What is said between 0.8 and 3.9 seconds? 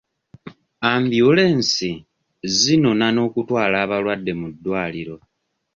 Ambyulensi zinona n'okutwala